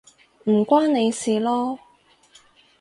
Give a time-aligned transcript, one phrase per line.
[0.45, 1.77] 唔關你事囉